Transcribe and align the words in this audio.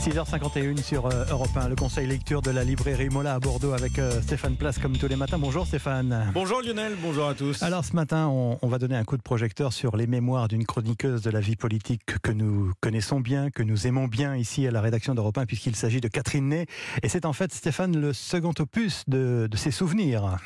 6h51 0.00 0.82
sur 0.82 1.06
euh, 1.06 1.24
Europe 1.30 1.50
1, 1.54 1.68
le 1.68 1.76
conseil 1.76 2.08
lecture 2.08 2.42
de 2.42 2.50
la 2.50 2.64
librairie 2.64 3.10
Mola 3.10 3.34
à 3.34 3.38
Bordeaux 3.38 3.74
avec 3.74 4.00
euh, 4.00 4.20
Stéphane 4.22 4.56
Place 4.56 4.78
comme 4.78 4.96
tous 4.96 5.06
les 5.06 5.14
matins. 5.14 5.38
Bonjour 5.38 5.68
Stéphane. 5.68 6.32
Bonjour 6.34 6.60
Lionel, 6.60 6.96
bonjour 7.00 7.28
à 7.28 7.34
tous. 7.34 7.62
Alors 7.62 7.84
ce 7.84 7.94
matin, 7.94 8.26
on, 8.26 8.58
on 8.60 8.66
va 8.66 8.78
donner 8.78 8.96
un 8.96 9.04
coup 9.04 9.16
de 9.16 9.22
projecteur 9.22 9.72
sur 9.72 9.96
les 9.96 10.08
mémoires 10.08 10.48
d'une 10.48 10.66
chroniqueuse 10.66 11.22
de 11.22 11.30
la 11.30 11.38
vie 11.38 11.54
politique 11.54 12.02
que 12.20 12.32
nous 12.32 12.72
connaissons 12.80 13.20
bien, 13.20 13.50
que 13.50 13.62
nous 13.62 13.86
aimons 13.86 14.08
bien 14.08 14.34
ici 14.34 14.66
à 14.66 14.72
la 14.72 14.80
rédaction 14.80 15.14
d'Europe 15.14 15.38
1 15.38 15.46
puisqu'il 15.46 15.76
s'agit 15.76 16.00
de 16.00 16.08
Catherine 16.08 16.48
Ney. 16.48 16.66
Et 17.04 17.08
c'est 17.08 17.24
en 17.24 17.32
fait 17.32 17.54
Stéphane 17.54 18.00
le 18.00 18.12
second 18.12 18.52
opus 18.58 19.04
de, 19.06 19.46
de 19.48 19.56
ses 19.56 19.70
souvenirs. 19.70 20.38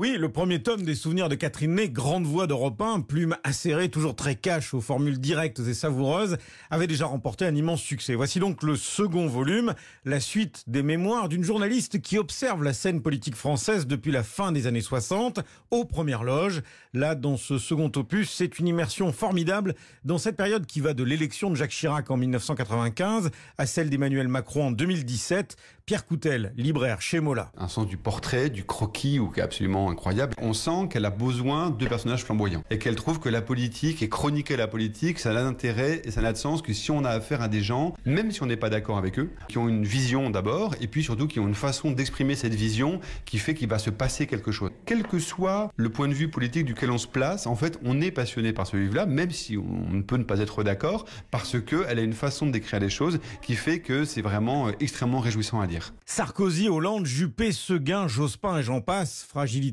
Oui, 0.00 0.16
le 0.16 0.32
premier 0.32 0.62
tome 0.62 0.80
des 0.80 0.94
souvenirs 0.94 1.28
de 1.28 1.34
Catherine 1.34 1.74
Ney, 1.74 1.90
grande 1.90 2.24
voix 2.24 2.46
d'Europe 2.46 2.80
1, 2.80 3.02
plume 3.02 3.36
acérée, 3.44 3.90
toujours 3.90 4.16
très 4.16 4.34
cash 4.34 4.72
aux 4.72 4.80
formules 4.80 5.20
directes 5.20 5.58
et 5.58 5.74
savoureuses, 5.74 6.38
avait 6.70 6.86
déjà 6.86 7.04
remporté 7.04 7.44
un 7.44 7.54
immense 7.54 7.82
succès. 7.82 8.14
Voici 8.14 8.40
donc 8.40 8.62
le 8.62 8.76
second 8.76 9.26
volume, 9.26 9.74
la 10.06 10.18
suite 10.18 10.64
des 10.68 10.82
mémoires 10.82 11.28
d'une 11.28 11.44
journaliste 11.44 12.00
qui 12.00 12.16
observe 12.16 12.64
la 12.64 12.72
scène 12.72 13.02
politique 13.02 13.34
française 13.34 13.86
depuis 13.86 14.10
la 14.10 14.22
fin 14.22 14.52
des 14.52 14.66
années 14.66 14.80
60, 14.80 15.40
aux 15.70 15.84
premières 15.84 16.24
loges. 16.24 16.62
Là, 16.94 17.14
dans 17.14 17.36
ce 17.36 17.58
second 17.58 17.92
opus, 17.94 18.30
c'est 18.30 18.58
une 18.58 18.68
immersion 18.68 19.12
formidable 19.12 19.74
dans 20.06 20.16
cette 20.16 20.38
période 20.38 20.64
qui 20.64 20.80
va 20.80 20.94
de 20.94 21.04
l'élection 21.04 21.50
de 21.50 21.56
Jacques 21.56 21.72
Chirac 21.72 22.10
en 22.10 22.16
1995 22.16 23.30
à 23.58 23.66
celle 23.66 23.90
d'Emmanuel 23.90 24.28
Macron 24.28 24.68
en 24.68 24.70
2017. 24.70 25.58
Pierre 25.84 26.06
Coutel, 26.06 26.52
libraire 26.56 27.00
chez 27.02 27.18
Mola. 27.18 27.50
Un 27.58 27.66
sens 27.66 27.84
du 27.86 27.96
portrait, 27.96 28.48
du 28.48 28.64
croquis, 28.64 29.18
ou 29.18 29.32
est 29.34 29.40
incroyable. 29.90 30.34
On 30.40 30.52
sent 30.52 30.88
qu'elle 30.90 31.04
a 31.04 31.10
besoin 31.10 31.70
de 31.70 31.86
personnages 31.86 32.24
flamboyants 32.24 32.62
et 32.70 32.78
qu'elle 32.78 32.96
trouve 32.96 33.20
que 33.20 33.28
la 33.28 33.42
politique 33.42 34.02
et 34.02 34.08
chroniquer 34.08 34.56
la 34.56 34.66
politique, 34.66 35.18
ça 35.18 35.32
n'a 35.32 35.42
d'intérêt 35.42 36.02
et 36.04 36.10
ça 36.10 36.22
n'a 36.22 36.32
de 36.32 36.38
sens 36.38 36.62
que 36.62 36.72
si 36.72 36.90
on 36.90 37.04
a 37.04 37.10
affaire 37.10 37.42
à 37.42 37.48
des 37.48 37.62
gens, 37.62 37.94
même 38.04 38.30
si 38.30 38.42
on 38.42 38.46
n'est 38.46 38.56
pas 38.56 38.70
d'accord 38.70 38.98
avec 38.98 39.18
eux, 39.18 39.30
qui 39.48 39.58
ont 39.58 39.68
une 39.68 39.84
vision 39.84 40.30
d'abord 40.30 40.74
et 40.80 40.86
puis 40.86 41.02
surtout 41.02 41.26
qui 41.26 41.40
ont 41.40 41.48
une 41.48 41.54
façon 41.54 41.90
d'exprimer 41.90 42.34
cette 42.34 42.54
vision 42.54 43.00
qui 43.24 43.38
fait 43.38 43.54
qu'il 43.54 43.68
va 43.68 43.78
se 43.78 43.90
passer 43.90 44.26
quelque 44.26 44.52
chose. 44.52 44.70
Quel 44.86 45.02
que 45.02 45.18
soit 45.18 45.72
le 45.76 45.88
point 45.88 46.08
de 46.08 46.14
vue 46.14 46.28
politique 46.28 46.64
duquel 46.64 46.90
on 46.90 46.98
se 46.98 47.06
place, 47.06 47.46
en 47.46 47.56
fait, 47.56 47.78
on 47.84 48.00
est 48.00 48.10
passionné 48.10 48.52
par 48.52 48.66
ce 48.66 48.76
livre-là, 48.76 49.06
même 49.06 49.30
si 49.30 49.56
on 49.56 49.92
ne 49.92 50.02
peut 50.02 50.16
ne 50.16 50.24
pas 50.24 50.38
être 50.40 50.62
d'accord, 50.62 51.04
parce 51.30 51.60
que 51.60 51.84
elle 51.88 51.98
a 51.98 52.02
une 52.02 52.12
façon 52.12 52.46
de 52.46 52.52
décrire 52.52 52.80
les 52.80 52.90
choses 52.90 53.18
qui 53.42 53.54
fait 53.54 53.80
que 53.80 54.04
c'est 54.04 54.22
vraiment 54.22 54.68
euh, 54.68 54.72
extrêmement 54.80 55.20
réjouissant 55.20 55.60
à 55.60 55.66
lire. 55.66 55.92
Sarkozy, 56.06 56.68
Hollande, 56.68 57.06
Juppé, 57.06 57.52
Seguin, 57.52 58.08
Jospin 58.08 58.58
et 58.58 58.62
j'en 58.62 58.80
passe, 58.80 59.26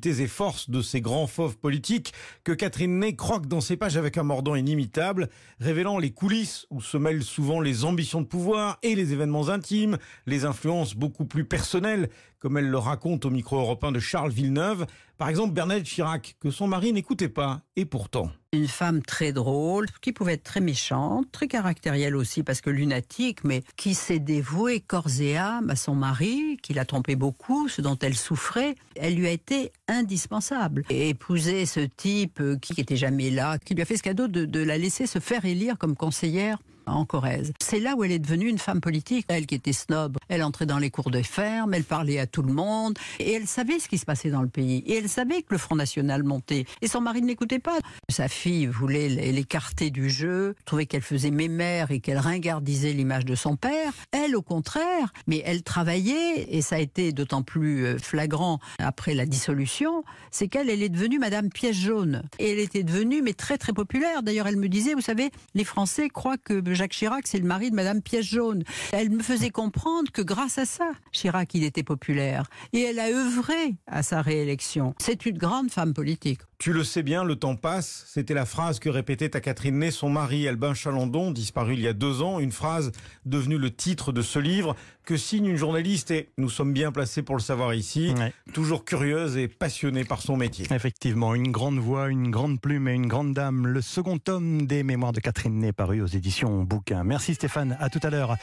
et 0.05 0.27
forces 0.27 0.69
de 0.69 0.81
ces 0.81 1.01
grands 1.01 1.27
fauves 1.27 1.57
politiques 1.57 2.13
que 2.43 2.51
Catherine 2.51 2.99
Ney 2.99 3.15
croque 3.15 3.47
dans 3.47 3.61
ses 3.61 3.77
pages 3.77 3.97
avec 3.97 4.17
un 4.17 4.23
mordant 4.23 4.55
inimitable, 4.55 5.27
révélant 5.59 5.97
les 5.97 6.11
coulisses 6.11 6.67
où 6.69 6.81
se 6.81 6.97
mêlent 6.97 7.23
souvent 7.23 7.59
les 7.59 7.83
ambitions 7.83 8.21
de 8.21 8.27
pouvoir 8.27 8.77
et 8.83 8.93
les 8.93 9.11
événements 9.13 9.49
intimes, 9.49 9.97
les 10.27 10.45
influences 10.45 10.95
beaucoup 10.95 11.25
plus 11.25 11.45
personnelles, 11.45 12.09
comme 12.39 12.57
elle 12.57 12.69
le 12.69 12.77
raconte 12.77 13.25
au 13.25 13.31
micro 13.31 13.57
européen 13.57 13.91
de 13.91 13.99
Charles 13.99 14.31
Villeneuve, 14.31 14.85
par 15.17 15.29
exemple 15.29 15.53
Bernadette 15.53 15.85
Chirac, 15.85 16.35
que 16.39 16.51
son 16.51 16.67
mari 16.67 16.93
n'écoutait 16.93 17.29
pas, 17.29 17.61
et 17.75 17.85
pourtant 17.85 18.31
une 18.53 18.67
femme 18.67 19.01
très 19.01 19.31
drôle, 19.33 19.87
qui 20.01 20.13
pouvait 20.13 20.33
être 20.33 20.43
très 20.43 20.61
méchante, 20.61 21.31
très 21.31 21.47
caractérielle 21.47 22.15
aussi 22.15 22.43
parce 22.43 22.61
que 22.61 22.69
lunatique, 22.69 23.43
mais 23.43 23.63
qui 23.75 23.93
s'est 23.93 24.19
dévouée 24.19 24.79
corps 24.79 25.19
et 25.19 25.37
âme 25.37 25.69
à 25.69 25.75
son 25.75 25.95
mari, 25.95 26.57
qui 26.61 26.73
l'a 26.73 26.85
trompé 26.85 27.15
beaucoup, 27.15 27.67
ce 27.67 27.81
dont 27.81 27.97
elle 28.01 28.15
souffrait. 28.15 28.75
Elle 28.95 29.15
lui 29.15 29.27
a 29.27 29.31
été 29.31 29.71
indispensable. 29.87 30.83
Et 30.89 31.09
épouser 31.09 31.65
ce 31.65 31.81
type 31.81 32.41
qui 32.61 32.73
n'était 32.77 32.95
jamais 32.95 33.29
là, 33.29 33.57
qui 33.59 33.75
lui 33.75 33.81
a 33.81 33.85
fait 33.85 33.97
ce 33.97 34.03
cadeau 34.03 34.27
de, 34.27 34.45
de 34.45 34.59
la 34.59 34.77
laisser 34.77 35.07
se 35.07 35.19
faire 35.19 35.45
élire 35.45 35.77
comme 35.77 35.95
conseillère 35.95 36.59
en 36.87 37.05
Corrèze. 37.05 37.53
C'est 37.61 37.79
là 37.79 37.95
où 37.95 38.03
elle 38.03 38.11
est 38.11 38.19
devenue 38.19 38.47
une 38.47 38.57
femme 38.57 38.81
politique. 38.81 39.25
Elle 39.29 39.45
qui 39.45 39.55
était 39.55 39.73
snob, 39.73 40.17
elle 40.29 40.43
entrait 40.43 40.65
dans 40.65 40.79
les 40.79 40.89
cours 40.89 41.11
de 41.11 41.21
ferme, 41.21 41.73
elle 41.73 41.83
parlait 41.83 42.19
à 42.19 42.27
tout 42.27 42.41
le 42.41 42.53
monde, 42.53 42.97
et 43.19 43.33
elle 43.33 43.47
savait 43.47 43.79
ce 43.79 43.87
qui 43.87 43.97
se 43.97 44.05
passait 44.05 44.29
dans 44.29 44.41
le 44.41 44.47
pays. 44.47 44.83
Et 44.85 44.95
elle 44.95 45.09
savait 45.09 45.41
que 45.41 45.49
le 45.51 45.57
Front 45.57 45.75
National 45.75 46.23
montait. 46.23 46.65
Et 46.81 46.87
son 46.87 47.01
mari 47.01 47.21
ne 47.21 47.27
l'écoutait 47.27 47.59
pas. 47.59 47.77
Sa 48.09 48.27
fille 48.27 48.65
voulait 48.65 49.09
l'écarter 49.09 49.89
du 49.89 50.09
jeu, 50.09 50.55
trouvait 50.65 50.85
qu'elle 50.85 51.01
faisait 51.01 51.31
mémère 51.31 51.91
et 51.91 51.99
qu'elle 51.99 52.17
ringardisait 52.17 52.93
l'image 52.93 53.25
de 53.25 53.35
son 53.35 53.55
père. 53.55 53.93
Elle, 54.11 54.35
au 54.35 54.41
contraire, 54.41 55.13
mais 55.27 55.41
elle 55.45 55.63
travaillait, 55.63 56.47
et 56.49 56.61
ça 56.61 56.75
a 56.75 56.79
été 56.79 57.11
d'autant 57.11 57.43
plus 57.43 57.85
euh, 57.85 57.97
flagrant 57.97 58.59
après 58.79 59.13
la 59.13 59.25
dissolution, 59.25 60.03
c'est 60.31 60.47
qu'elle, 60.47 60.69
elle 60.69 60.83
est 60.83 60.89
devenue 60.89 61.19
Madame 61.19 61.49
Pièce 61.49 61.75
Jaune. 61.75 62.23
Et 62.39 62.51
elle 62.51 62.59
était 62.59 62.83
devenue, 62.83 63.21
mais 63.21 63.33
très 63.33 63.57
très 63.57 63.73
populaire. 63.73 64.23
D'ailleurs, 64.23 64.47
elle 64.47 64.57
me 64.57 64.69
disait, 64.69 64.93
vous 64.93 65.01
savez, 65.01 65.31
les 65.55 65.63
Français 65.63 66.09
croient 66.09 66.37
que 66.37 66.59
Jacques 66.77 66.91
Chirac, 66.91 67.25
c'est 67.27 67.39
le 67.39 67.45
mari 67.45 67.71
de 67.71 67.75
Madame 67.75 68.01
Pièce 68.01 68.25
Jaune. 68.25 68.63
Elle 68.93 69.09
me 69.09 69.23
faisait 69.23 69.49
comprendre 69.49 70.11
que 70.11 70.21
grâce 70.21 70.57
à 70.59 70.65
ça, 70.65 70.91
Chirac, 71.11 71.53
il 71.55 71.63
était 71.63 71.83
populaire. 71.83 72.47
Et 72.71 72.81
elle 72.81 72.99
a 72.99 73.07
œuvré 73.09 73.75
à 73.87 74.03
sa 74.03 74.21
réélection. 74.21 74.93
C'est 74.99 75.25
une 75.25 75.37
grande 75.37 75.71
femme 75.71 75.93
politique. 75.93 76.39
Tu 76.59 76.73
le 76.73 76.83
sais 76.83 77.03
bien, 77.03 77.23
le 77.23 77.35
temps 77.35 77.55
passe. 77.55 78.05
C'était 78.07 78.33
la 78.33 78.45
phrase 78.45 78.79
que 78.79 78.89
répétait 78.89 79.35
à 79.35 79.41
Catherine 79.41 79.77
Ney 79.77 79.91
son 79.91 80.09
mari 80.09 80.47
Albin 80.47 80.73
Chalandon, 80.73 81.31
disparu 81.31 81.73
il 81.73 81.81
y 81.81 81.87
a 81.87 81.93
deux 81.93 82.21
ans. 82.23 82.39
Une 82.39 82.51
phrase 82.51 82.91
devenue 83.25 83.57
le 83.59 83.69
titre 83.71 84.11
de 84.11 84.21
ce 84.23 84.39
livre 84.39 84.75
que 85.05 85.17
signe 85.17 85.45
une 85.45 85.55
journaliste 85.55 86.09
et 86.11 86.29
nous 86.37 86.49
sommes 86.49 86.73
bien 86.73 86.91
placés 86.91 87.21
pour 87.21 87.35
le 87.35 87.41
savoir 87.41 87.73
ici, 87.75 88.11
Ouais. 88.17 88.33
toujours 88.53 88.83
curieuse 88.85 89.37
et 89.37 89.47
passionnée 89.47 90.03
par 90.03 90.21
son 90.21 90.35
métier. 90.35 90.65
Effectivement, 90.71 91.33
une 91.35 91.51
grande 91.51 91.77
voix, 91.77 92.09
une 92.09 92.29
grande 92.31 92.59
plume 92.59 92.87
et 92.87 92.93
une 92.93 93.07
grande 93.07 93.33
dame. 93.33 93.67
Le 93.67 93.81
second 93.81 94.17
tome 94.17 94.65
des 94.65 94.81
mémoires 94.83 95.13
de 95.13 95.19
Catherine 95.19 95.59
Ney 95.59 95.71
paru 95.71 96.01
aux 96.01 96.07
éditions 96.07 96.63
Merci 97.03 97.35
Stéphane, 97.35 97.77
à 97.79 97.89
tout 97.89 97.99
à 98.03 98.09
l'heure. 98.09 98.37